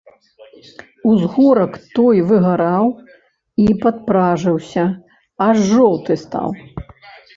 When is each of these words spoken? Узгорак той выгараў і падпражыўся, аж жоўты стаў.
Узгорак 1.09 1.73
той 1.99 2.17
выгараў 2.31 2.85
і 3.67 3.77
падпражыўся, 3.83 4.83
аж 5.49 5.55
жоўты 5.73 6.13
стаў. 6.27 6.49